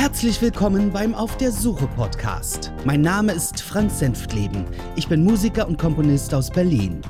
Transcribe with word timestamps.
Herzlich 0.00 0.40
willkommen 0.40 0.90
beim 0.90 1.14
Auf 1.14 1.36
der 1.36 1.52
Suche 1.52 1.86
Podcast. 1.86 2.72
Mein 2.86 3.02
Name 3.02 3.32
ist 3.32 3.60
Franz 3.60 3.98
Senftleben. 3.98 4.64
Ich 4.96 5.08
bin 5.08 5.22
Musiker 5.22 5.68
und 5.68 5.78
Komponist 5.78 6.32
aus 6.32 6.48
Berlin. 6.48 7.02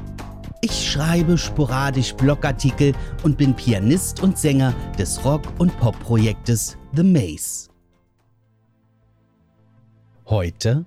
Ich 0.61 0.91
schreibe 0.91 1.39
sporadisch 1.39 2.15
Blogartikel 2.15 2.93
und 3.23 3.39
bin 3.39 3.55
Pianist 3.55 4.21
und 4.25 4.37
Sänger 4.37 4.75
des 4.99 5.25
Rock- 5.25 5.53
und 5.61 5.71
Pop-Projektes 5.79 6.77
The 6.93 7.05
Maze. 7.05 7.69
Heute 10.27 10.85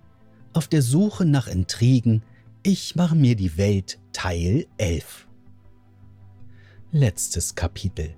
auf 0.52 0.68
der 0.68 0.82
Suche 0.82 1.24
nach 1.24 1.48
Intrigen, 1.48 2.22
ich 2.64 2.98
mache 2.98 3.16
mir 3.16 3.38
die 3.38 3.58
Welt 3.58 3.98
Teil 4.12 4.68
11. 4.76 5.26
Letztes 6.92 7.56
Kapitel. 7.56 8.18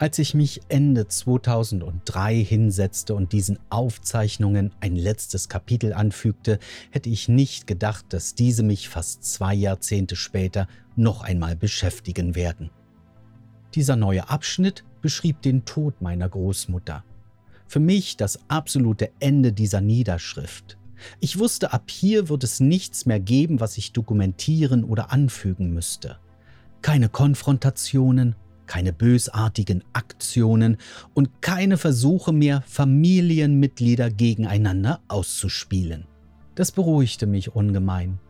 Als 0.00 0.20
ich 0.20 0.32
mich 0.32 0.60
Ende 0.68 1.08
2003 1.08 2.44
hinsetzte 2.44 3.16
und 3.16 3.32
diesen 3.32 3.58
Aufzeichnungen 3.68 4.72
ein 4.78 4.94
letztes 4.94 5.48
Kapitel 5.48 5.92
anfügte, 5.92 6.60
hätte 6.92 7.10
ich 7.10 7.28
nicht 7.28 7.66
gedacht, 7.66 8.06
dass 8.10 8.36
diese 8.36 8.62
mich 8.62 8.88
fast 8.88 9.24
zwei 9.24 9.54
Jahrzehnte 9.54 10.14
später 10.14 10.68
noch 10.94 11.22
einmal 11.22 11.56
beschäftigen 11.56 12.36
werden. 12.36 12.70
Dieser 13.74 13.96
neue 13.96 14.30
Abschnitt 14.30 14.84
beschrieb 15.02 15.42
den 15.42 15.64
Tod 15.64 16.00
meiner 16.00 16.28
Großmutter. 16.28 17.02
Für 17.66 17.80
mich 17.80 18.16
das 18.16 18.38
absolute 18.48 19.10
Ende 19.18 19.52
dieser 19.52 19.80
Niederschrift. 19.80 20.78
Ich 21.18 21.40
wusste, 21.40 21.72
ab 21.72 21.90
hier 21.90 22.28
wird 22.28 22.44
es 22.44 22.60
nichts 22.60 23.04
mehr 23.04 23.20
geben, 23.20 23.58
was 23.58 23.76
ich 23.76 23.92
dokumentieren 23.92 24.84
oder 24.84 25.10
anfügen 25.12 25.74
müsste. 25.74 26.18
Keine 26.82 27.08
Konfrontationen, 27.08 28.36
keine 28.68 28.92
bösartigen 28.92 29.82
Aktionen 29.92 30.76
und 31.14 31.42
keine 31.42 31.76
Versuche 31.76 32.32
mehr, 32.32 32.62
Familienmitglieder 32.66 34.10
gegeneinander 34.10 35.00
auszuspielen. 35.08 36.06
Das 36.54 36.70
beruhigte 36.70 37.26
mich 37.26 37.54
ungemein. 37.54 38.20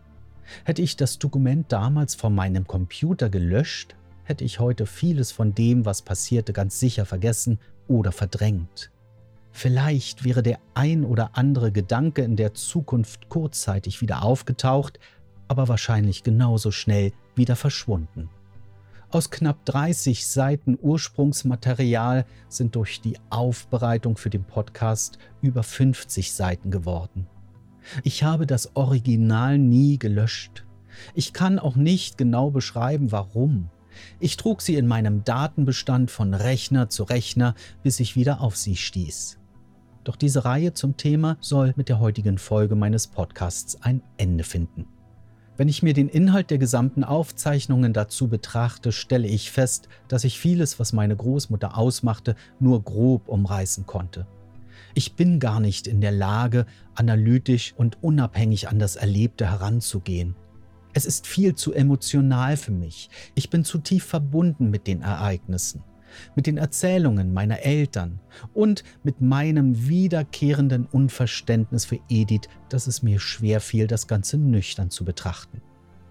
Hätte 0.64 0.80
ich 0.80 0.96
das 0.96 1.18
Dokument 1.18 1.70
damals 1.70 2.14
von 2.14 2.34
meinem 2.34 2.66
Computer 2.66 3.28
gelöscht, 3.28 3.96
hätte 4.24 4.44
ich 4.44 4.60
heute 4.60 4.86
vieles 4.86 5.32
von 5.32 5.54
dem, 5.54 5.84
was 5.84 6.02
passierte, 6.02 6.52
ganz 6.52 6.80
sicher 6.80 7.04
vergessen 7.04 7.58
oder 7.86 8.12
verdrängt. 8.12 8.90
Vielleicht 9.50 10.24
wäre 10.24 10.42
der 10.42 10.58
ein 10.74 11.04
oder 11.04 11.36
andere 11.36 11.72
Gedanke 11.72 12.22
in 12.22 12.36
der 12.36 12.54
Zukunft 12.54 13.28
kurzzeitig 13.28 14.00
wieder 14.00 14.22
aufgetaucht, 14.22 15.00
aber 15.48 15.68
wahrscheinlich 15.68 16.22
genauso 16.22 16.70
schnell 16.70 17.12
wieder 17.34 17.56
verschwunden. 17.56 18.28
Aus 19.10 19.30
knapp 19.30 19.64
30 19.64 20.26
Seiten 20.26 20.76
Ursprungsmaterial 20.78 22.26
sind 22.48 22.76
durch 22.76 23.00
die 23.00 23.16
Aufbereitung 23.30 24.18
für 24.18 24.28
den 24.28 24.44
Podcast 24.44 25.18
über 25.40 25.62
50 25.62 26.34
Seiten 26.34 26.70
geworden. 26.70 27.26
Ich 28.04 28.22
habe 28.22 28.46
das 28.46 28.76
Original 28.76 29.56
nie 29.56 29.98
gelöscht. 29.98 30.66
Ich 31.14 31.32
kann 31.32 31.58
auch 31.58 31.74
nicht 31.74 32.18
genau 32.18 32.50
beschreiben, 32.50 33.10
warum. 33.10 33.70
Ich 34.20 34.36
trug 34.36 34.60
sie 34.60 34.74
in 34.74 34.86
meinem 34.86 35.24
Datenbestand 35.24 36.10
von 36.10 36.34
Rechner 36.34 36.90
zu 36.90 37.04
Rechner, 37.04 37.54
bis 37.82 38.00
ich 38.00 38.14
wieder 38.14 38.42
auf 38.42 38.58
sie 38.58 38.76
stieß. 38.76 39.38
Doch 40.04 40.16
diese 40.16 40.44
Reihe 40.44 40.74
zum 40.74 40.98
Thema 40.98 41.38
soll 41.40 41.72
mit 41.76 41.88
der 41.88 41.98
heutigen 41.98 42.36
Folge 42.36 42.74
meines 42.74 43.06
Podcasts 43.06 43.80
ein 43.80 44.02
Ende 44.18 44.44
finden. 44.44 44.97
Wenn 45.58 45.68
ich 45.68 45.82
mir 45.82 45.92
den 45.92 46.08
Inhalt 46.08 46.50
der 46.50 46.58
gesamten 46.58 47.02
Aufzeichnungen 47.02 47.92
dazu 47.92 48.28
betrachte, 48.28 48.92
stelle 48.92 49.26
ich 49.26 49.50
fest, 49.50 49.88
dass 50.06 50.22
ich 50.22 50.38
vieles, 50.38 50.78
was 50.78 50.92
meine 50.92 51.16
Großmutter 51.16 51.76
ausmachte, 51.76 52.36
nur 52.60 52.80
grob 52.84 53.28
umreißen 53.28 53.84
konnte. 53.84 54.28
Ich 54.94 55.16
bin 55.16 55.40
gar 55.40 55.58
nicht 55.58 55.88
in 55.88 56.00
der 56.00 56.12
Lage, 56.12 56.64
analytisch 56.94 57.74
und 57.76 58.00
unabhängig 58.04 58.68
an 58.68 58.78
das 58.78 58.94
Erlebte 58.94 59.50
heranzugehen. 59.50 60.36
Es 60.92 61.04
ist 61.04 61.26
viel 61.26 61.56
zu 61.56 61.72
emotional 61.72 62.56
für 62.56 62.70
mich. 62.70 63.10
Ich 63.34 63.50
bin 63.50 63.64
zu 63.64 63.78
tief 63.78 64.04
verbunden 64.04 64.70
mit 64.70 64.86
den 64.86 65.02
Ereignissen 65.02 65.82
mit 66.34 66.46
den 66.46 66.56
Erzählungen 66.56 67.32
meiner 67.32 67.60
Eltern 67.60 68.20
und 68.54 68.84
mit 69.02 69.20
meinem 69.20 69.88
wiederkehrenden 69.88 70.86
Unverständnis 70.86 71.84
für 71.84 71.98
Edith, 72.08 72.48
dass 72.68 72.86
es 72.86 73.02
mir 73.02 73.20
schwer 73.20 73.60
fiel, 73.60 73.86
das 73.86 74.06
Ganze 74.06 74.38
nüchtern 74.38 74.90
zu 74.90 75.04
betrachten. 75.04 75.62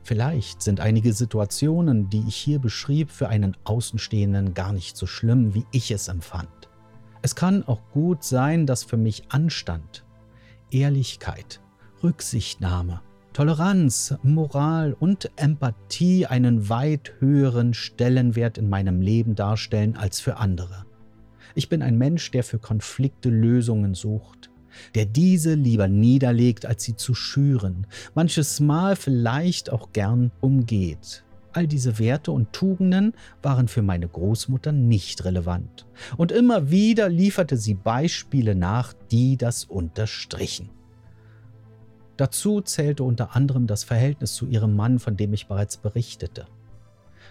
Vielleicht 0.04 0.62
sind 0.62 0.80
einige 0.80 1.12
Situationen, 1.12 2.10
die 2.10 2.24
ich 2.28 2.36
hier 2.36 2.60
beschrieb, 2.60 3.12
für 3.12 3.28
einen 3.28 3.58
Außenstehenden 3.66 4.54
gar 4.54 4.72
nicht 4.72 4.96
so 4.96 5.06
schlimm, 5.06 5.54
wie 5.54 5.66
ich 5.72 5.92
es 5.92 6.08
empfand. 6.08 6.70
Es 7.22 7.36
kann 7.36 7.64
auch 7.64 7.82
gut 7.92 8.24
sein, 8.24 8.66
dass 8.66 8.86
für 8.86 8.96
mich 8.96 9.24
Anstand, 9.30 10.06
Ehrlichkeit, 10.72 11.60
Rücksichtnahme 12.04 13.02
Toleranz, 13.38 14.16
Moral 14.24 14.94
und 14.94 15.30
Empathie 15.36 16.26
einen 16.26 16.70
weit 16.70 17.14
höheren 17.20 17.76
Stellenwert 17.76 18.58
in 18.58 18.68
meinem 18.68 19.00
Leben 19.00 19.36
darstellen 19.36 19.96
als 19.96 20.20
für 20.20 20.38
andere. 20.38 20.88
Ich 21.54 21.70
bin 21.70 21.84
ein 21.84 22.00
Mensch, 22.00 22.32
der 22.32 22.44
für 22.44 22.58
Konflikte 22.58 23.30
Lösungen 23.30 23.94
sucht, 23.94 24.50
der 24.96 25.06
diese 25.06 25.54
lieber 25.54 25.88
niederlegt, 25.88 26.66
als 26.66 26.84
sie 26.84 26.96
zu 26.96 27.14
schüren, 27.14 27.86
manches 28.16 28.60
Mal 28.60 28.96
vielleicht 28.96 29.72
auch 29.72 29.92
gern 29.92 30.32
umgeht. 30.42 31.24
All 31.54 31.68
diese 31.68 32.00
Werte 32.00 32.32
und 32.32 32.54
Tugenden 32.54 33.14
waren 33.44 33.68
für 33.68 33.84
meine 33.84 34.08
Großmutter 34.08 34.72
nicht 34.72 35.26
relevant. 35.26 35.86
Und 36.18 36.32
immer 36.32 36.72
wieder 36.72 37.08
lieferte 37.08 37.56
sie 37.56 37.76
Beispiele 37.76 38.56
nach, 38.56 38.94
die 39.12 39.38
das 39.38 39.64
unterstrichen. 39.64 40.72
Dazu 42.18 42.62
zählte 42.62 43.04
unter 43.04 43.36
anderem 43.36 43.68
das 43.68 43.84
Verhältnis 43.84 44.34
zu 44.34 44.48
ihrem 44.48 44.76
Mann, 44.76 45.00
von 45.00 45.16
dem 45.16 45.34
ich 45.34 45.48
bereits 45.48 45.78
berichtete. 45.78 46.48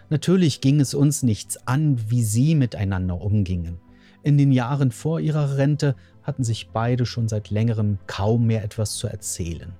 Natürlich 0.08 0.60
ging 0.60 0.80
es 0.80 0.94
uns 0.94 1.24
nichts 1.24 1.66
an, 1.66 1.98
wie 2.08 2.22
sie 2.22 2.54
miteinander 2.54 3.20
umgingen. 3.20 3.78
In 4.22 4.38
den 4.38 4.52
Jahren 4.52 4.92
vor 4.92 5.20
ihrer 5.20 5.56
Rente 5.56 5.96
hatten 6.22 6.44
sich 6.44 6.70
beide 6.70 7.06
schon 7.06 7.28
seit 7.28 7.50
längerem 7.50 7.98
kaum 8.06 8.46
mehr 8.46 8.64
etwas 8.64 8.96
zu 8.96 9.08
erzählen. 9.08 9.72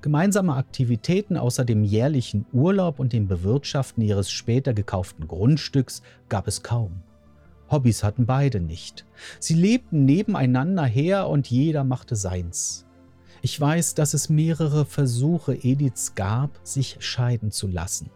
Gemeinsame 0.00 0.54
Aktivitäten 0.54 1.36
außer 1.36 1.64
dem 1.64 1.82
jährlichen 1.82 2.46
Urlaub 2.52 3.00
und 3.00 3.12
dem 3.12 3.26
Bewirtschaften 3.26 4.02
ihres 4.02 4.30
später 4.30 4.72
gekauften 4.74 5.26
Grundstücks 5.26 6.02
gab 6.28 6.46
es 6.46 6.62
kaum. 6.62 7.02
Hobbys 7.70 8.02
hatten 8.04 8.24
beide 8.24 8.60
nicht. 8.60 9.04
Sie 9.40 9.54
lebten 9.54 10.04
nebeneinander 10.04 10.84
her 10.84 11.28
und 11.28 11.50
jeder 11.50 11.84
machte 11.84 12.16
seins. 12.16 12.87
Ich 13.42 13.60
weiß, 13.60 13.94
dass 13.94 14.14
es 14.14 14.28
mehrere 14.28 14.84
Versuche 14.84 15.54
Ediths 15.54 16.14
gab, 16.14 16.50
sich 16.62 16.96
scheiden 17.00 17.50
zu 17.50 17.66
lassen. 17.66 18.10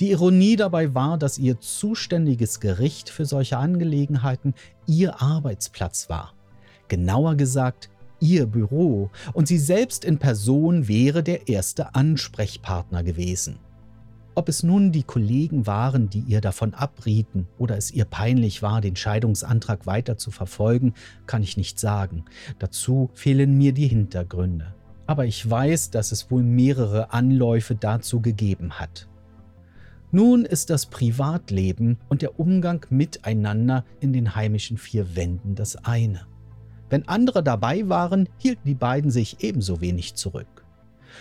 Die 0.00 0.10
Ironie 0.10 0.56
dabei 0.56 0.94
war, 0.94 1.18
dass 1.18 1.38
ihr 1.38 1.60
zuständiges 1.60 2.60
Gericht 2.60 3.10
für 3.10 3.24
solche 3.24 3.58
Angelegenheiten 3.58 4.54
ihr 4.86 5.20
Arbeitsplatz 5.20 6.08
war. 6.08 6.34
Genauer 6.88 7.34
gesagt, 7.34 7.90
ihr 8.20 8.46
Büro 8.46 9.10
und 9.32 9.48
sie 9.48 9.58
selbst 9.58 10.04
in 10.04 10.18
Person 10.18 10.88
wäre 10.88 11.22
der 11.22 11.48
erste 11.48 11.94
Ansprechpartner 11.94 13.02
gewesen. 13.02 13.58
Ob 14.36 14.48
es 14.48 14.64
nun 14.64 14.90
die 14.90 15.04
Kollegen 15.04 15.66
waren, 15.66 16.10
die 16.10 16.18
ihr 16.20 16.40
davon 16.40 16.74
abrieten 16.74 17.46
oder 17.56 17.76
es 17.76 17.92
ihr 17.92 18.04
peinlich 18.04 18.62
war, 18.62 18.80
den 18.80 18.96
Scheidungsantrag 18.96 19.86
weiter 19.86 20.16
zu 20.16 20.32
verfolgen, 20.32 20.94
kann 21.26 21.44
ich 21.44 21.56
nicht 21.56 21.78
sagen. 21.78 22.24
Dazu 22.58 23.10
fehlen 23.14 23.56
mir 23.56 23.72
die 23.72 23.86
Hintergründe. 23.86 24.74
Aber 25.06 25.24
ich 25.24 25.48
weiß, 25.48 25.90
dass 25.90 26.10
es 26.10 26.30
wohl 26.32 26.42
mehrere 26.42 27.12
Anläufe 27.12 27.76
dazu 27.76 28.20
gegeben 28.20 28.72
hat. 28.80 29.08
Nun 30.10 30.44
ist 30.44 30.70
das 30.70 30.86
Privatleben 30.86 31.98
und 32.08 32.22
der 32.22 32.38
Umgang 32.40 32.86
miteinander 32.90 33.84
in 34.00 34.12
den 34.12 34.34
heimischen 34.34 34.78
vier 34.78 35.14
Wänden 35.14 35.54
das 35.54 35.76
eine. 35.84 36.26
Wenn 36.88 37.06
andere 37.08 37.42
dabei 37.42 37.88
waren, 37.88 38.28
hielten 38.38 38.66
die 38.66 38.74
beiden 38.74 39.10
sich 39.10 39.42
ebenso 39.44 39.80
wenig 39.80 40.14
zurück. 40.14 40.63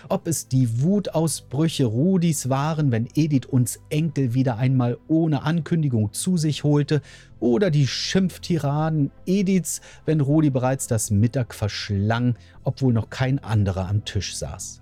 Ob 0.10 0.28
es 0.28 0.48
die 0.48 0.82
Wutausbrüche 0.82 1.86
Rudis 1.86 2.50
waren, 2.50 2.92
wenn 2.92 3.08
Edith 3.16 3.46
uns 3.46 3.80
Enkel 3.90 4.34
wieder 4.34 4.58
einmal 4.58 4.98
ohne 5.08 5.44
Ankündigung 5.44 6.14
zu 6.14 6.38
sich 6.38 6.64
holte, 6.64 7.02
oder 7.40 7.72
die 7.72 7.88
Schimpftiraden 7.88 9.12
Ediths, 9.26 9.82
wenn 10.06 10.22
Rudi 10.22 10.50
bereits 10.50 10.88
das 10.88 11.12
Mittag 11.12 11.54
verschlang, 11.54 12.36
obwohl 12.64 12.94
noch 12.94 13.10
kein 13.10 13.40
anderer 13.40 13.90
am 13.90 14.06
Tisch 14.06 14.36
saß. 14.38 14.82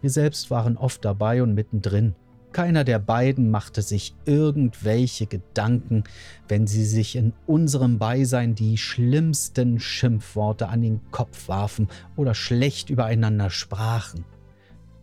Wir 0.00 0.10
selbst 0.10 0.50
waren 0.50 0.76
oft 0.76 1.04
dabei 1.04 1.42
und 1.42 1.54
mittendrin. 1.54 2.14
Keiner 2.52 2.82
der 2.82 2.98
beiden 2.98 3.50
machte 3.50 3.82
sich 3.82 4.14
irgendwelche 4.24 5.26
Gedanken, 5.26 6.04
wenn 6.48 6.66
sie 6.66 6.84
sich 6.84 7.14
in 7.14 7.34
unserem 7.46 7.98
Beisein 7.98 8.54
die 8.54 8.78
schlimmsten 8.78 9.78
Schimpfworte 9.78 10.68
an 10.68 10.82
den 10.82 11.00
Kopf 11.10 11.48
warfen 11.48 11.88
oder 12.16 12.34
schlecht 12.34 12.90
übereinander 12.90 13.50
sprachen. 13.50 14.24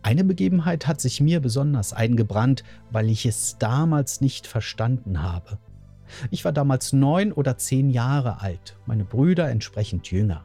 Eine 0.02 0.24
Begebenheit 0.24 0.86
hat 0.86 1.00
sich 1.00 1.20
mir 1.20 1.40
besonders 1.40 1.92
eingebrannt, 1.92 2.62
weil 2.90 3.08
ich 3.10 3.26
es 3.26 3.58
damals 3.58 4.20
nicht 4.20 4.46
verstanden 4.46 5.22
habe. 5.22 5.58
Ich 6.30 6.44
war 6.44 6.52
damals 6.52 6.92
neun 6.92 7.32
oder 7.32 7.58
zehn 7.58 7.90
Jahre 7.90 8.40
alt, 8.40 8.76
meine 8.86 9.04
Brüder 9.04 9.48
entsprechend 9.48 10.10
jünger. 10.10 10.44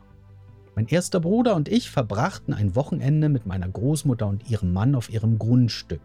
Mein 0.75 0.87
erster 0.87 1.19
Bruder 1.19 1.55
und 1.55 1.67
ich 1.67 1.91
verbrachten 1.91 2.53
ein 2.53 2.75
Wochenende 2.75 3.29
mit 3.29 3.45
meiner 3.45 3.67
Großmutter 3.67 4.25
und 4.27 4.49
ihrem 4.49 4.71
Mann 4.71 4.95
auf 4.95 5.11
ihrem 5.11 5.37
Grundstück. 5.37 6.01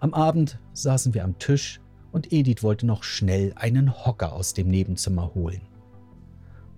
Am 0.00 0.14
Abend 0.14 0.58
saßen 0.72 1.12
wir 1.12 1.24
am 1.24 1.38
Tisch 1.38 1.78
und 2.10 2.32
Edith 2.32 2.62
wollte 2.62 2.86
noch 2.86 3.04
schnell 3.04 3.52
einen 3.54 4.06
Hocker 4.06 4.32
aus 4.32 4.54
dem 4.54 4.68
Nebenzimmer 4.68 5.34
holen. 5.34 5.60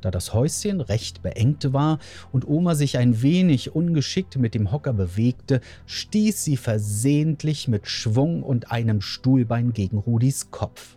Da 0.01 0.11
das 0.11 0.35
Häuschen 0.35 0.81
recht 0.81 1.23
beengt 1.23 1.73
war 1.73 2.01
und 2.33 2.49
Oma 2.49 2.75
sich 2.75 2.99
ein 2.99 3.23
wenig 3.23 3.77
ungeschickt 3.77 4.37
mit 4.39 4.55
dem 4.55 4.73
Hocker 4.73 4.93
bewegte, 4.93 5.61
stieß 5.87 6.43
sie 6.43 6.57
versehentlich 6.57 7.69
mit 7.69 7.87
Schwung 7.87 8.43
und 8.43 8.73
einem 8.73 9.01
Stuhlbein 9.01 9.73
gegen 9.73 9.99
Rudis 9.99 10.51
Kopf. 10.51 10.97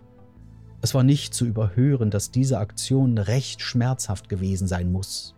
Es 0.81 0.95
war 0.95 1.03
nicht 1.03 1.35
zu 1.35 1.45
überhören, 1.45 2.09
dass 2.09 2.31
diese 2.31 2.57
Aktion 2.57 3.19
recht 3.19 3.61
schmerzhaft 3.61 4.29
gewesen 4.29 4.67
sein 4.67 4.91
muss. 4.91 5.35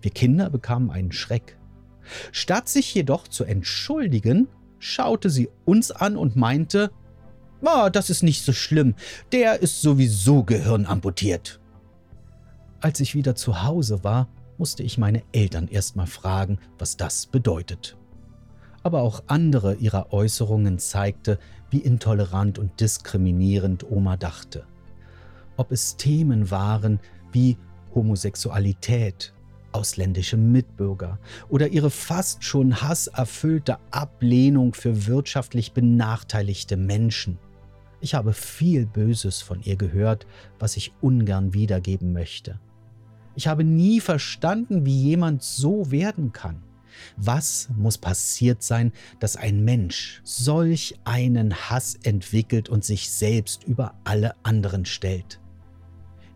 Wir 0.00 0.12
Kinder 0.12 0.48
bekamen 0.48 0.90
einen 0.90 1.12
Schreck. 1.12 1.58
Statt 2.32 2.70
sich 2.70 2.94
jedoch 2.94 3.28
zu 3.28 3.44
entschuldigen, 3.44 4.48
schaute 4.80 5.30
sie 5.30 5.48
uns 5.64 5.92
an 5.92 6.16
und 6.16 6.34
meinte, 6.34 6.90
oh, 7.62 7.88
das 7.92 8.10
ist 8.10 8.24
nicht 8.24 8.44
so 8.44 8.52
schlimm, 8.52 8.94
der 9.30 9.60
ist 9.60 9.80
sowieso 9.80 10.42
gehirnamputiert. 10.42 11.60
Als 12.80 12.98
ich 12.98 13.14
wieder 13.14 13.36
zu 13.36 13.62
Hause 13.62 14.02
war, 14.02 14.28
musste 14.58 14.82
ich 14.82 14.98
meine 14.98 15.22
Eltern 15.32 15.68
erstmal 15.68 16.06
fragen, 16.06 16.58
was 16.78 16.96
das 16.96 17.26
bedeutet. 17.26 17.96
Aber 18.82 19.02
auch 19.02 19.22
andere 19.26 19.74
ihrer 19.74 20.12
Äußerungen 20.12 20.78
zeigte, 20.78 21.38
wie 21.68 21.78
intolerant 21.78 22.58
und 22.58 22.80
diskriminierend 22.80 23.90
Oma 23.90 24.16
dachte. 24.16 24.66
Ob 25.56 25.72
es 25.72 25.96
Themen 25.96 26.50
waren 26.50 27.00
wie 27.32 27.58
Homosexualität, 27.94 29.34
ausländische 29.72 30.36
Mitbürger 30.36 31.18
oder 31.48 31.68
ihre 31.68 31.90
fast 31.90 32.44
schon 32.44 32.82
hasserfüllte 32.82 33.78
Ablehnung 33.90 34.74
für 34.74 35.06
wirtschaftlich 35.06 35.72
benachteiligte 35.72 36.76
Menschen. 36.76 37.38
Ich 38.00 38.14
habe 38.14 38.32
viel 38.32 38.86
Böses 38.86 39.42
von 39.42 39.62
ihr 39.62 39.76
gehört, 39.76 40.26
was 40.58 40.76
ich 40.76 40.92
ungern 41.00 41.52
wiedergeben 41.52 42.12
möchte. 42.12 42.58
Ich 43.34 43.46
habe 43.46 43.64
nie 43.64 44.00
verstanden, 44.00 44.84
wie 44.86 45.02
jemand 45.02 45.42
so 45.42 45.90
werden 45.90 46.32
kann. 46.32 46.62
Was 47.16 47.68
muss 47.76 47.98
passiert 47.98 48.62
sein, 48.62 48.92
dass 49.20 49.36
ein 49.36 49.64
Mensch 49.64 50.20
solch 50.24 50.98
einen 51.04 51.54
Hass 51.54 51.94
entwickelt 52.02 52.68
und 52.68 52.84
sich 52.84 53.10
selbst 53.10 53.64
über 53.64 53.94
alle 54.04 54.34
anderen 54.42 54.84
stellt? 54.84 55.40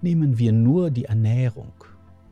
Nehmen 0.02 0.38
wir 0.38 0.52
nur 0.52 0.90
die 0.90 1.06
Ernährung. 1.06 1.72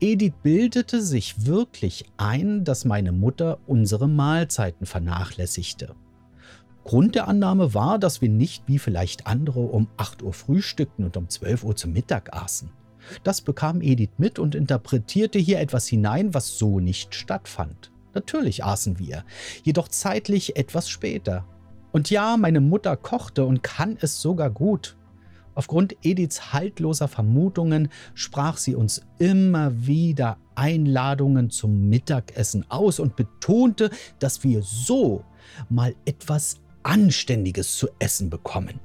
Edith 0.03 0.33
bildete 0.43 1.01
sich 1.01 1.45
wirklich 1.45 2.03
ein, 2.17 2.65
dass 2.65 2.83
meine 2.83 3.13
Mutter 3.13 3.59
unsere 3.67 4.09
Mahlzeiten 4.09 4.85
vernachlässigte. 4.85 5.95
Grund 6.83 7.15
der 7.15 7.29
Annahme 7.29 7.73
war, 7.73 7.99
dass 7.99 8.19
wir 8.19 8.27
nicht 8.27 8.65
wie 8.67 8.79
vielleicht 8.79 9.27
andere 9.27 9.61
um 9.61 9.87
8 9.95 10.21
Uhr 10.21 10.33
frühstückten 10.33 11.05
und 11.05 11.15
um 11.15 11.29
12 11.29 11.63
Uhr 11.63 11.77
zum 11.77 11.93
Mittag 11.93 12.35
aßen. 12.35 12.69
Das 13.23 13.39
bekam 13.39 13.81
Edith 13.81 14.09
mit 14.17 14.39
und 14.39 14.55
interpretierte 14.55 15.39
hier 15.39 15.61
etwas 15.61 15.87
hinein, 15.87 16.33
was 16.33 16.57
so 16.57 16.81
nicht 16.81 17.15
stattfand. 17.15 17.89
Natürlich 18.13 18.65
aßen 18.65 18.99
wir, 18.99 19.23
jedoch 19.63 19.87
zeitlich 19.87 20.57
etwas 20.57 20.89
später. 20.89 21.47
Und 21.93 22.09
ja, 22.09 22.35
meine 22.35 22.59
Mutter 22.59 22.97
kochte 22.97 23.45
und 23.45 23.63
kann 23.63 23.97
es 24.01 24.19
sogar 24.19 24.49
gut. 24.49 24.97
Aufgrund 25.55 25.95
Ediths 26.01 26.53
haltloser 26.53 27.07
Vermutungen 27.07 27.89
sprach 28.15 28.57
sie 28.57 28.75
uns 28.75 29.01
immer 29.19 29.85
wieder 29.85 30.37
Einladungen 30.55 31.49
zum 31.49 31.89
Mittagessen 31.89 32.65
aus 32.69 32.99
und 32.99 33.15
betonte, 33.15 33.89
dass 34.19 34.43
wir 34.43 34.61
so 34.63 35.23
mal 35.69 35.95
etwas 36.05 36.59
Anständiges 36.83 37.77
zu 37.77 37.87
essen 37.99 38.29
bekommen. 38.29 38.79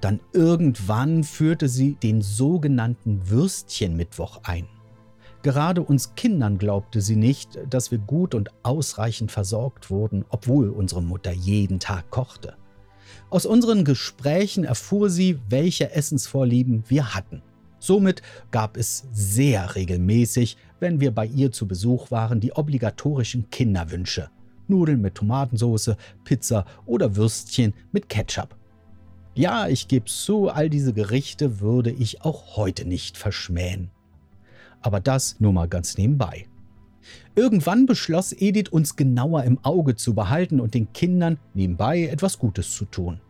Dann 0.00 0.20
irgendwann 0.32 1.24
führte 1.24 1.68
sie 1.68 1.94
den 1.94 2.20
sogenannten 2.20 3.28
Würstchenmittwoch 3.30 4.40
ein. 4.44 4.68
Gerade 5.42 5.82
uns 5.82 6.14
Kindern 6.14 6.58
glaubte 6.58 7.00
sie 7.02 7.16
nicht, 7.16 7.58
dass 7.68 7.90
wir 7.90 7.98
gut 7.98 8.34
und 8.34 8.50
ausreichend 8.62 9.30
versorgt 9.30 9.90
wurden, 9.90 10.24
obwohl 10.30 10.70
unsere 10.70 11.02
Mutter 11.02 11.32
jeden 11.32 11.80
Tag 11.80 12.10
kochte. 12.10 12.56
Aus 13.30 13.46
unseren 13.46 13.84
Gesprächen 13.84 14.64
erfuhr 14.64 15.10
sie, 15.10 15.38
welche 15.48 15.92
Essensvorlieben 15.92 16.84
wir 16.88 17.14
hatten. 17.14 17.42
Somit 17.78 18.22
gab 18.50 18.76
es 18.76 19.04
sehr 19.12 19.74
regelmäßig, 19.74 20.56
wenn 20.80 21.00
wir 21.00 21.10
bei 21.10 21.26
ihr 21.26 21.52
zu 21.52 21.68
Besuch 21.68 22.10
waren, 22.10 22.40
die 22.40 22.52
obligatorischen 22.52 23.50
Kinderwünsche. 23.50 24.30
Nudeln 24.68 25.00
mit 25.00 25.16
Tomatensauce, 25.16 25.96
Pizza 26.24 26.64
oder 26.86 27.16
Würstchen 27.16 27.74
mit 27.92 28.08
Ketchup. 28.08 28.56
Ja, 29.34 29.68
ich 29.68 29.88
gebe 29.88 30.06
zu, 30.06 30.48
all 30.48 30.70
diese 30.70 30.92
Gerichte 30.92 31.60
würde 31.60 31.90
ich 31.90 32.22
auch 32.22 32.56
heute 32.56 32.86
nicht 32.86 33.18
verschmähen. 33.18 33.90
Aber 34.80 35.00
das 35.00 35.40
nur 35.40 35.52
mal 35.52 35.68
ganz 35.68 35.98
nebenbei. 35.98 36.46
Irgendwann 37.34 37.86
beschloss 37.86 38.32
Edith, 38.32 38.70
uns 38.70 38.96
genauer 38.96 39.44
im 39.44 39.58
Auge 39.64 39.96
zu 39.96 40.14
behalten 40.14 40.60
und 40.60 40.74
den 40.74 40.92
Kindern 40.92 41.38
nebenbei 41.54 42.04
etwas 42.04 42.38
Gutes 42.38 42.74
zu 42.74 42.84
tun. 42.84 43.20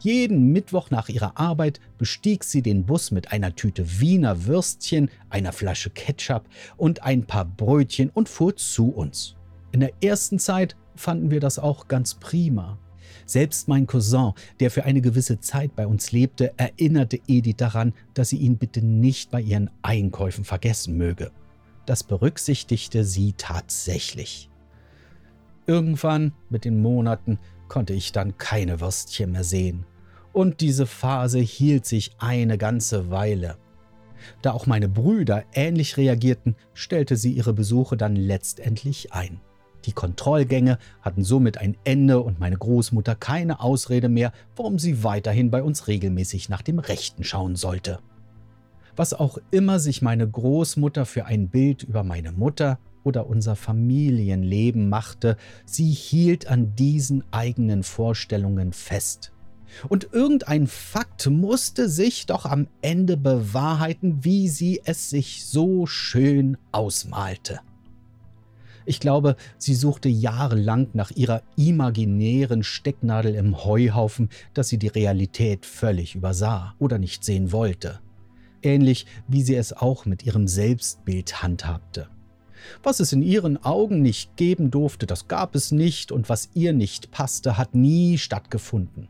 Jeden 0.00 0.52
Mittwoch 0.52 0.90
nach 0.90 1.08
ihrer 1.08 1.38
Arbeit 1.38 1.80
bestieg 1.96 2.44
sie 2.44 2.60
den 2.60 2.84
Bus 2.84 3.10
mit 3.10 3.32
einer 3.32 3.54
Tüte 3.54 4.00
Wiener 4.00 4.44
Würstchen, 4.44 5.08
einer 5.30 5.52
Flasche 5.52 5.88
Ketchup 5.90 6.44
und 6.76 7.02
ein 7.02 7.24
paar 7.24 7.46
Brötchen 7.46 8.10
und 8.10 8.28
fuhr 8.28 8.54
zu 8.54 8.90
uns. 8.90 9.34
In 9.72 9.80
der 9.80 9.92
ersten 10.02 10.38
Zeit 10.38 10.76
fanden 10.94 11.30
wir 11.30 11.40
das 11.40 11.58
auch 11.58 11.88
ganz 11.88 12.14
prima. 12.14 12.78
Selbst 13.26 13.68
mein 13.68 13.86
Cousin, 13.86 14.32
der 14.60 14.70
für 14.70 14.84
eine 14.84 15.00
gewisse 15.00 15.40
Zeit 15.40 15.74
bei 15.74 15.86
uns 15.86 16.12
lebte, 16.12 16.52
erinnerte 16.58 17.18
Edith 17.26 17.56
daran, 17.56 17.94
dass 18.12 18.28
sie 18.28 18.36
ihn 18.36 18.58
bitte 18.58 18.84
nicht 18.84 19.30
bei 19.30 19.40
ihren 19.40 19.70
Einkäufen 19.82 20.44
vergessen 20.44 20.96
möge. 20.96 21.30
Das 21.86 22.02
berücksichtigte 22.02 23.04
sie 23.04 23.34
tatsächlich. 23.36 24.50
Irgendwann 25.66 26.32
mit 26.50 26.64
den 26.64 26.80
Monaten 26.80 27.38
konnte 27.68 27.94
ich 27.94 28.12
dann 28.12 28.36
keine 28.38 28.80
Würstchen 28.80 29.32
mehr 29.32 29.44
sehen. 29.44 29.86
Und 30.32 30.60
diese 30.60 30.86
Phase 30.86 31.38
hielt 31.38 31.86
sich 31.86 32.12
eine 32.18 32.58
ganze 32.58 33.10
Weile. 33.10 33.56
Da 34.42 34.52
auch 34.52 34.66
meine 34.66 34.88
Brüder 34.88 35.44
ähnlich 35.52 35.96
reagierten, 35.96 36.56
stellte 36.72 37.16
sie 37.16 37.32
ihre 37.32 37.52
Besuche 37.52 37.96
dann 37.96 38.16
letztendlich 38.16 39.12
ein. 39.12 39.40
Die 39.84 39.92
Kontrollgänge 39.92 40.78
hatten 41.02 41.24
somit 41.24 41.58
ein 41.58 41.76
Ende 41.84 42.20
und 42.20 42.40
meine 42.40 42.56
Großmutter 42.56 43.14
keine 43.14 43.60
Ausrede 43.60 44.08
mehr, 44.08 44.32
warum 44.56 44.78
sie 44.78 45.04
weiterhin 45.04 45.50
bei 45.50 45.62
uns 45.62 45.88
regelmäßig 45.88 46.48
nach 46.48 46.62
dem 46.62 46.78
Rechten 46.78 47.22
schauen 47.22 47.54
sollte. 47.54 48.00
Was 48.96 49.12
auch 49.12 49.38
immer 49.50 49.80
sich 49.80 50.02
meine 50.02 50.28
Großmutter 50.28 51.04
für 51.04 51.26
ein 51.26 51.48
Bild 51.48 51.82
über 51.82 52.04
meine 52.04 52.32
Mutter 52.32 52.78
oder 53.02 53.26
unser 53.26 53.56
Familienleben 53.56 54.88
machte, 54.88 55.36
sie 55.64 55.90
hielt 55.90 56.46
an 56.46 56.74
diesen 56.76 57.24
eigenen 57.32 57.82
Vorstellungen 57.82 58.72
fest. 58.72 59.32
Und 59.88 60.08
irgendein 60.12 60.68
Fakt 60.68 61.28
musste 61.28 61.88
sich 61.88 62.26
doch 62.26 62.46
am 62.46 62.68
Ende 62.80 63.16
bewahrheiten, 63.16 64.24
wie 64.24 64.48
sie 64.48 64.80
es 64.84 65.10
sich 65.10 65.44
so 65.44 65.86
schön 65.86 66.56
ausmalte. 66.70 67.60
Ich 68.86 69.00
glaube, 69.00 69.36
sie 69.56 69.74
suchte 69.74 70.08
jahrelang 70.08 70.88
nach 70.92 71.10
ihrer 71.10 71.42
imaginären 71.56 72.62
Stecknadel 72.62 73.34
im 73.34 73.64
Heuhaufen, 73.64 74.28
dass 74.52 74.68
sie 74.68 74.78
die 74.78 74.88
Realität 74.88 75.64
völlig 75.64 76.14
übersah 76.14 76.74
oder 76.78 76.98
nicht 76.98 77.24
sehen 77.24 77.50
wollte. 77.50 78.00
Ähnlich 78.64 79.06
wie 79.28 79.42
sie 79.42 79.54
es 79.54 79.72
auch 79.72 80.06
mit 80.06 80.24
ihrem 80.24 80.48
Selbstbild 80.48 81.42
handhabte. 81.42 82.08
Was 82.82 82.98
es 82.98 83.12
in 83.12 83.22
ihren 83.22 83.62
Augen 83.62 84.00
nicht 84.00 84.36
geben 84.36 84.70
durfte, 84.70 85.06
das 85.06 85.28
gab 85.28 85.54
es 85.54 85.70
nicht, 85.70 86.10
und 86.10 86.30
was 86.30 86.48
ihr 86.54 86.72
nicht 86.72 87.10
passte, 87.10 87.58
hat 87.58 87.74
nie 87.74 88.16
stattgefunden. 88.16 89.08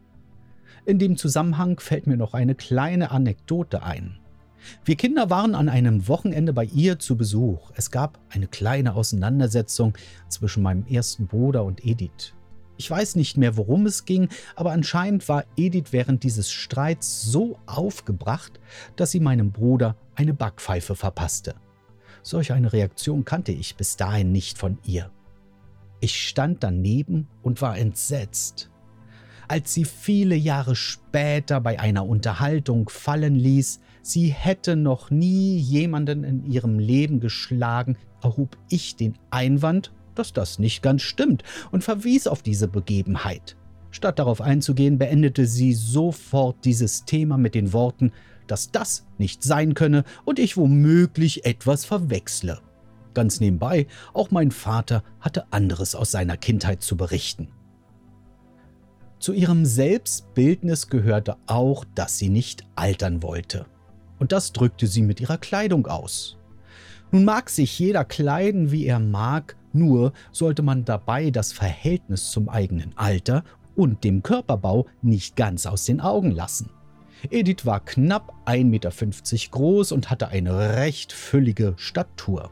In 0.85 0.99
dem 0.99 1.17
Zusammenhang 1.17 1.79
fällt 1.79 2.07
mir 2.07 2.17
noch 2.17 2.35
eine 2.35 2.55
kleine 2.57 3.13
Anekdote 3.13 3.85
ein. 3.85 4.19
Wir 4.85 4.97
Kinder 4.97 5.31
waren 5.31 5.55
an 5.55 5.69
einem 5.69 6.09
Wochenende 6.09 6.53
bei 6.53 6.65
ihr 6.65 6.99
zu 6.99 7.17
Besuch. 7.17 7.71
Es 7.75 7.91
gab 7.91 8.19
eine 8.31 8.49
kleine 8.49 8.95
Auseinandersetzung 8.95 9.95
zwischen 10.29 10.63
meinem 10.63 10.87
ersten 10.87 11.27
Bruder 11.27 11.65
und 11.65 11.85
Edith. 11.85 12.35
Ich 12.77 12.91
weiß 12.91 13.15
nicht 13.17 13.37
mehr, 13.37 13.57
worum 13.57 13.87
es 13.87 14.05
ging, 14.05 14.29
aber 14.57 14.73
anscheinend 14.73 15.29
war 15.29 15.45
Edith 15.57 15.93
während 15.93 16.25
dieses 16.25 16.51
Streits 16.51 17.23
so 17.23 17.59
aufgebracht, 17.67 18.59
dass 18.97 19.13
sie 19.13 19.21
meinem 19.21 19.53
Bruder 19.53 19.97
eine 20.17 20.35
Backpfeife 20.35 20.97
verpasste. 20.97 21.55
Solch 22.23 22.53
eine 22.53 22.73
Reaktion 22.73 23.25
kannte 23.25 23.53
ich 23.53 23.77
bis 23.77 23.97
dahin 23.97 24.33
nicht 24.33 24.59
von 24.59 24.79
ihr. 24.85 25.11
Ich 26.01 26.27
stand 26.29 26.63
daneben 26.65 27.29
und 27.43 27.63
war 27.63 27.79
entsetzt. 27.79 28.71
als 29.49 29.75
sie 29.75 29.85
viele 29.85 30.35
Jahre 30.35 30.77
später 30.77 31.61
bei 31.61 31.79
einer 31.81 32.07
Unterhaltung 32.07 32.89
fallen 32.89 33.35
ließ, 33.35 33.81
sie 34.03 34.29
hätte 34.29 34.77
noch 34.77 35.11
nie 35.11 35.57
jemanden 35.59 36.25
in 36.25 36.45
ihrem 36.51 36.79
Leben 36.79 37.21
geschlagen, 37.21 37.97
erhob 38.23 38.57
ich 38.69 38.97
den 38.97 39.15
Einwand, 39.31 39.93
dass 40.15 40.33
das 40.33 40.59
nicht 40.59 40.83
ganz 40.83 41.03
stimmt 41.03 41.43
und 41.71 41.85
verwies 41.85 42.27
auf 42.27 42.43
diese 42.43 42.69
Begebenheit. 42.69 43.57
Statt 43.91 44.19
darauf 44.19 44.41
einzugehen, 44.41 44.99
beendete 44.99 45.47
sie 45.47 45.73
sofort 45.73 46.65
dieses 46.65 47.05
Thema 47.05 47.39
mit 47.39 47.55
den 47.55 47.73
Worten, 47.73 48.13
dass 48.47 48.71
das 48.73 49.07
nicht 49.19 49.43
sein 49.43 49.75
könne 49.75 50.05
und 50.25 50.39
ich 50.39 50.57
womöglich 50.57 51.45
etwas 51.45 51.85
verwechsle. 51.85 52.61
Ganz 53.15 53.39
nebenbei, 53.39 53.87
auch 54.13 54.31
mein 54.31 54.51
Vater 54.51 55.05
hatte 55.21 55.53
anderes 55.53 55.95
aus 55.95 56.11
seiner 56.11 56.37
Kindheit 56.37 56.83
zu 56.83 56.97
berichten. 56.97 57.49
Zu 59.21 59.33
ihrem 59.33 59.65
Selbstbildnis 59.65 60.89
gehörte 60.89 61.37
auch, 61.47 61.85
dass 61.95 62.19
sie 62.19 62.29
nicht 62.29 62.65
altern 62.75 63.23
wollte. 63.23 63.67
Und 64.19 64.33
das 64.33 64.53
drückte 64.53 64.87
sie 64.87 65.03
mit 65.03 65.21
ihrer 65.21 65.39
Kleidung 65.39 65.87
aus. 65.87 66.37
Nun 67.11 67.25
mag 67.25 67.49
sich 67.49 67.79
jeder 67.79 68.05
kleiden, 68.05 68.71
wie 68.71 68.87
er 68.87 68.99
mag, 68.99 69.57
nur 69.75 70.13
sollte 70.33 70.63
man 70.63 70.85
dabei 70.85 71.31
das 71.31 71.53
Verhältnis 71.53 72.31
zum 72.31 72.49
eigenen 72.49 72.93
Alter 72.97 73.45
und 73.75 74.05
dem 74.05 74.23
Körperbau 74.23 74.87
nicht 75.03 75.37
ganz 75.37 75.67
aus 75.67 75.85
den 75.85 76.01
Augen 76.01 76.31
lassen. 76.31 76.71
Edith 77.31 77.65
war 77.65 77.81
knapp 77.81 78.35
1,50 78.47 78.65
Meter 78.65 78.91
groß 79.51 79.93
und 79.93 80.11
hatte 80.11 80.29
eine 80.29 80.77
recht 80.77 81.13
füllige 81.13 81.75
Statur. 81.77 82.51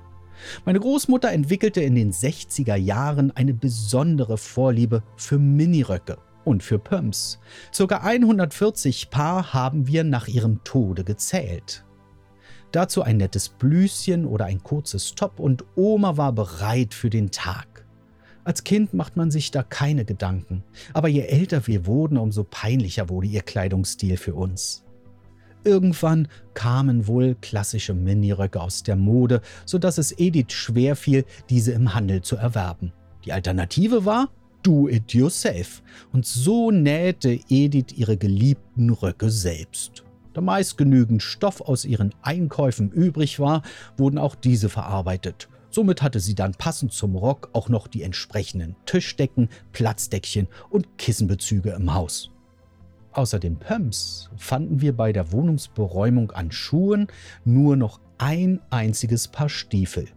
Meine 0.64 0.80
Großmutter 0.80 1.30
entwickelte 1.30 1.82
in 1.82 1.94
den 1.94 2.12
60er 2.12 2.74
Jahren 2.74 3.30
eine 3.36 3.54
besondere 3.54 4.38
Vorliebe 4.38 5.02
für 5.16 5.38
Miniröcke 5.38 6.18
und 6.44 6.62
für 6.62 6.78
Pumps. 6.78 7.38
Circa 7.72 7.98
140 7.98 9.10
Paar 9.10 9.52
haben 9.52 9.86
wir 9.86 10.04
nach 10.04 10.26
ihrem 10.26 10.64
Tode 10.64 11.04
gezählt. 11.04 11.84
Dazu 12.72 13.02
ein 13.02 13.18
nettes 13.18 13.50
Blüschen 13.50 14.24
oder 14.24 14.46
ein 14.46 14.62
kurzes 14.62 15.14
Top 15.14 15.38
und 15.38 15.64
Oma 15.76 16.16
war 16.16 16.32
bereit 16.32 16.94
für 16.94 17.10
den 17.10 17.30
Tag. 17.30 17.84
Als 18.44 18.64
Kind 18.64 18.94
macht 18.94 19.16
man 19.16 19.30
sich 19.30 19.50
da 19.50 19.62
keine 19.62 20.04
Gedanken, 20.04 20.64
aber 20.94 21.08
je 21.08 21.20
älter 21.20 21.66
wir 21.66 21.86
wurden, 21.86 22.16
umso 22.16 22.44
peinlicher 22.44 23.08
wurde 23.08 23.28
ihr 23.28 23.42
Kleidungsstil 23.42 24.16
für 24.16 24.34
uns. 24.34 24.84
Irgendwann 25.64 26.26
kamen 26.54 27.06
wohl 27.06 27.36
klassische 27.40 27.94
Miniröcke 27.94 28.60
aus 28.60 28.82
der 28.82 28.96
Mode, 28.96 29.42
sodass 29.64 29.98
es 29.98 30.18
Edith 30.18 30.52
schwer 30.52 30.96
fiel, 30.96 31.24
diese 31.50 31.72
im 31.72 31.94
Handel 31.94 32.22
zu 32.22 32.36
erwerben. 32.36 32.92
Die 33.24 33.32
Alternative 33.32 34.04
war 34.04 34.28
Do 34.64 34.88
it 34.88 35.12
yourself. 35.12 35.82
Und 36.12 36.24
so 36.24 36.70
nähte 36.70 37.38
Edith 37.48 37.92
ihre 37.96 38.16
geliebten 38.16 38.90
Röcke 38.90 39.30
selbst. 39.30 40.04
Da 40.32 40.40
meist 40.40 40.78
genügend 40.78 41.22
Stoff 41.22 41.60
aus 41.60 41.84
ihren 41.84 42.14
Einkäufen 42.22 42.90
übrig 42.90 43.38
war, 43.38 43.62
wurden 43.96 44.18
auch 44.18 44.34
diese 44.34 44.68
verarbeitet. 44.68 45.48
Somit 45.70 46.02
hatte 46.02 46.20
sie 46.20 46.34
dann 46.34 46.52
passend 46.52 46.92
zum 46.92 47.16
Rock 47.16 47.48
auch 47.54 47.68
noch 47.68 47.86
die 47.86 48.02
entsprechenden 48.02 48.76
Tischdecken, 48.84 49.48
Platzdeckchen 49.72 50.48
und 50.68 50.98
Kissenbezüge 50.98 51.70
im 51.70 51.94
Haus. 51.94 52.30
Außer 53.12 53.38
den 53.38 53.56
Pumps 53.56 54.30
fanden 54.36 54.80
wir 54.80 54.96
bei 54.96 55.12
der 55.12 55.32
Wohnungsberäumung 55.32 56.30
an 56.32 56.50
Schuhen 56.50 57.08
nur 57.44 57.76
noch 57.76 58.00
ein 58.18 58.60
einziges 58.70 59.28
Paar 59.28 59.48
Stiefel. 59.48 60.08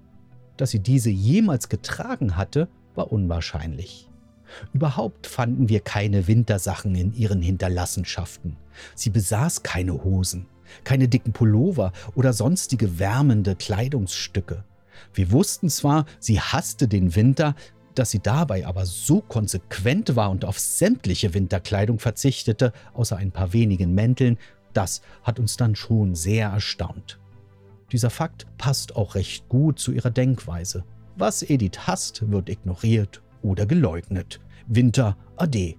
Dass 0.58 0.72
sie 0.72 0.80
diese 0.80 1.10
jemals 1.10 1.68
getragen 1.68 2.38
hatte, 2.38 2.70
war 2.94 3.12
unwahrscheinlich. 3.12 4.05
Überhaupt 4.74 5.28
fanden 5.28 5.70
wir 5.70 5.80
keine 5.80 6.28
Wintersachen 6.28 6.96
in 6.96 7.14
ihren 7.14 7.42
Hinterlassenschaften. 7.42 8.58
Sie 8.96 9.10
besaß 9.10 9.64
keine 9.64 10.04
Hosen, 10.04 10.48
keine 10.84 11.08
dicken 11.08 11.34
Pullover 11.34 11.92
oder 12.16 12.34
sonstige 12.34 13.00
wärmende 13.00 13.56
Kleidungsstücke. 13.56 14.64
Wir 15.14 15.32
wussten 15.32 15.70
zwar, 15.70 16.06
sie 16.20 16.40
hasste 16.40 16.88
den 16.88 17.16
Winter, 17.16 17.56
dass 17.96 18.12
sie 18.12 18.20
dabei 18.20 18.66
aber 18.66 18.86
so 18.86 19.22
konsequent 19.22 20.16
war 20.16 20.30
und 20.30 20.46
auf 20.46 20.60
sämtliche 20.60 21.34
Winterkleidung 21.34 22.00
verzichtete, 22.00 22.74
außer 22.94 23.18
ein 23.18 23.32
paar 23.32 23.54
wenigen 23.54 23.94
Mänteln, 23.94 24.38
das 24.74 25.02
hat 25.24 25.40
uns 25.40 25.56
dann 25.56 25.76
schon 25.76 26.16
sehr 26.16 26.50
erstaunt. 26.50 27.20
Dieser 27.92 28.10
Fakt 28.10 28.46
passt 28.58 28.96
auch 28.96 29.16
recht 29.16 29.48
gut 29.48 29.80
zu 29.80 29.94
ihrer 29.94 30.12
Denkweise. 30.12 30.84
Was 31.16 31.44
Edith 31.44 31.88
hasst, 31.88 32.30
wird 32.30 32.50
ignoriert 32.50 33.22
oder 33.46 33.66
geleugnet. 33.66 34.40
Winter 34.68 35.16
ade. 35.38 35.76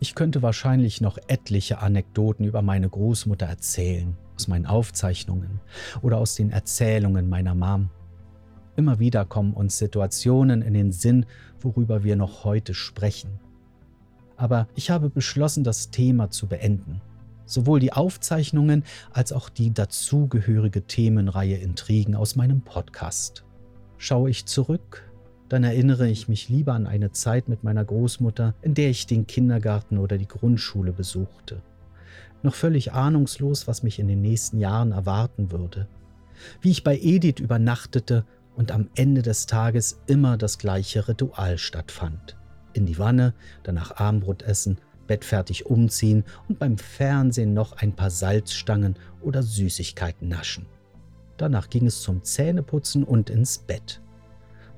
Ich 0.00 0.14
könnte 0.14 0.42
wahrscheinlich 0.42 1.00
noch 1.00 1.18
etliche 1.28 1.78
Anekdoten 1.78 2.44
über 2.44 2.62
meine 2.62 2.88
Großmutter 2.88 3.46
erzählen, 3.46 4.16
aus 4.34 4.48
meinen 4.48 4.66
Aufzeichnungen 4.66 5.60
oder 6.00 6.18
aus 6.18 6.34
den 6.34 6.50
Erzählungen 6.50 7.28
meiner 7.28 7.54
Mom. 7.54 7.90
Immer 8.74 8.98
wieder 8.98 9.24
kommen 9.24 9.52
uns 9.52 9.78
Situationen 9.78 10.62
in 10.62 10.74
den 10.74 10.92
Sinn, 10.92 11.26
worüber 11.60 12.02
wir 12.02 12.16
noch 12.16 12.44
heute 12.44 12.74
sprechen. 12.74 13.38
Aber 14.36 14.66
ich 14.74 14.90
habe 14.90 15.10
beschlossen, 15.10 15.62
das 15.62 15.90
Thema 15.90 16.30
zu 16.30 16.48
beenden. 16.48 17.00
Sowohl 17.44 17.80
die 17.80 17.92
Aufzeichnungen 17.92 18.82
als 19.12 19.32
auch 19.32 19.50
die 19.50 19.72
dazugehörige 19.72 20.82
Themenreihe 20.82 21.58
Intrigen 21.58 22.16
aus 22.16 22.34
meinem 22.34 22.62
Podcast. 22.62 23.44
Schaue 23.98 24.30
ich 24.30 24.46
zurück, 24.46 25.11
dann 25.52 25.64
erinnere 25.64 26.08
ich 26.08 26.28
mich 26.28 26.48
lieber 26.48 26.72
an 26.72 26.86
eine 26.86 27.12
Zeit 27.12 27.46
mit 27.46 27.62
meiner 27.62 27.84
Großmutter, 27.84 28.54
in 28.62 28.72
der 28.72 28.88
ich 28.88 29.06
den 29.06 29.26
Kindergarten 29.26 29.98
oder 29.98 30.16
die 30.16 30.26
Grundschule 30.26 30.92
besuchte. 30.92 31.60
Noch 32.42 32.54
völlig 32.54 32.94
ahnungslos, 32.94 33.68
was 33.68 33.82
mich 33.82 33.98
in 33.98 34.08
den 34.08 34.22
nächsten 34.22 34.58
Jahren 34.58 34.92
erwarten 34.92 35.52
würde. 35.52 35.88
Wie 36.62 36.70
ich 36.70 36.84
bei 36.84 36.98
Edith 36.98 37.38
übernachtete 37.38 38.24
und 38.56 38.72
am 38.72 38.88
Ende 38.94 39.20
des 39.20 39.44
Tages 39.44 40.00
immer 40.06 40.38
das 40.38 40.56
gleiche 40.56 41.06
Ritual 41.06 41.58
stattfand. 41.58 42.38
In 42.72 42.86
die 42.86 42.98
Wanne, 42.98 43.34
danach 43.62 43.98
Abendbrot 43.98 44.44
essen, 44.44 44.78
bettfertig 45.06 45.66
umziehen 45.66 46.24
und 46.48 46.58
beim 46.60 46.78
Fernsehen 46.78 47.52
noch 47.52 47.76
ein 47.76 47.92
paar 47.92 48.08
Salzstangen 48.08 48.96
oder 49.20 49.42
Süßigkeiten 49.42 50.28
naschen. 50.28 50.64
Danach 51.36 51.68
ging 51.68 51.84
es 51.84 52.00
zum 52.00 52.24
Zähneputzen 52.24 53.04
und 53.04 53.28
ins 53.28 53.58
Bett. 53.58 54.00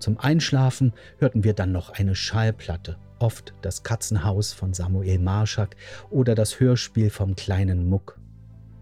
Zum 0.05 0.21
Einschlafen 0.21 0.93
hörten 1.17 1.45
wir 1.45 1.55
dann 1.55 1.73
noch 1.73 1.89
eine 1.89 2.15
Schallplatte, 2.15 2.99
oft 3.21 3.55
das 3.63 3.85
Katzenhaus 3.85 4.53
von 4.53 4.75
Samuel 4.75 5.19
Marschak 5.19 5.77
oder 6.11 6.35
das 6.35 6.61
Hörspiel 6.61 7.09
vom 7.09 7.37
kleinen 7.37 7.89
Muck. 7.89 8.21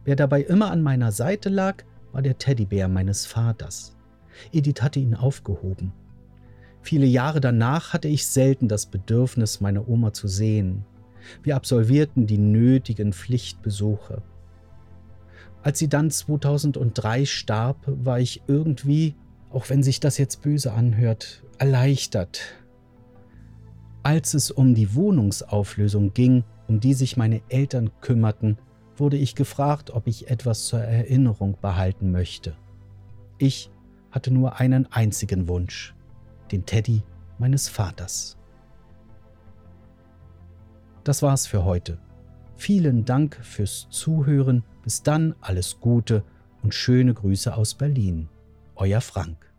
Wer 0.03 0.17
dabei 0.17 0.43
immer 0.43 0.73
an 0.73 0.83
meiner 0.83 1.13
Seite 1.13 1.49
lag, 1.49 1.85
war 2.11 2.23
der 2.23 2.39
Teddybär 2.39 2.89
meines 2.89 3.25
Vaters. 3.25 3.97
Edith 4.51 4.83
hatte 4.83 4.99
ihn 4.99 5.15
aufgehoben. 5.15 5.93
Viele 6.81 7.07
Jahre 7.07 7.41
danach 7.41 7.93
hatte 7.93 8.09
ich 8.09 8.27
selten 8.27 8.67
das 8.67 8.87
Bedürfnis, 8.87 9.61
meine 9.61 9.87
Oma 9.87 10.13
zu 10.13 10.27
sehen. 10.27 10.85
Wir 11.45 11.55
absolvierten 11.55 12.27
die 12.27 12.39
nötigen 12.39 13.13
Pflichtbesuche. 13.13 14.23
Als 15.63 15.79
sie 15.79 15.89
dann 15.89 16.11
2003 16.11 17.27
starb, 17.27 17.77
war 17.87 18.19
ich 18.19 18.43
irgendwie 18.49 19.15
auch 19.53 19.69
wenn 19.71 19.83
sich 19.83 20.01
das 20.01 20.19
jetzt 20.19 20.43
böse 20.43 20.73
anhört, 20.73 21.43
erleichtert. 21.59 22.41
Als 24.03 24.35
es 24.35 24.51
um 24.51 24.75
die 24.75 24.95
Wohnungsauflösung 24.95 26.13
ging, 26.13 26.45
um 26.69 26.81
die 26.81 26.95
sich 26.95 27.17
meine 27.17 27.41
Eltern 27.49 27.91
kümmerten, 28.01 28.59
wurde 28.97 29.17
ich 29.17 29.35
gefragt, 29.35 29.91
ob 29.91 30.07
ich 30.07 30.31
etwas 30.31 30.67
zur 30.67 30.81
Erinnerung 30.81 31.57
behalten 31.61 32.11
möchte. 32.11 32.57
Ich 33.39 33.71
hatte 34.11 34.33
nur 34.33 34.61
einen 34.61 34.91
einzigen 34.91 35.49
Wunsch, 35.49 35.95
den 36.51 36.67
Teddy 36.67 37.03
meines 37.39 37.69
Vaters. 37.69 38.37
Das 41.05 41.23
war's 41.23 41.47
für 41.47 41.65
heute. 41.65 41.99
Vielen 42.57 43.05
Dank 43.05 43.39
fürs 43.43 43.89
Zuhören. 43.91 44.63
Bis 44.85 45.03
dann 45.03 45.35
alles 45.41 45.81
Gute 45.81 46.23
und 46.63 46.75
schöne 46.75 47.15
Grüße 47.15 47.57
aus 47.57 47.75
Berlin. 47.75 48.29
Euer 48.83 49.01
Frank. 49.01 49.52